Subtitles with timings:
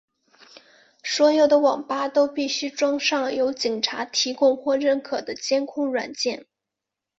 [1.03, 6.47] 所有的网吧都必须装上由警察提供或认可的监控软件。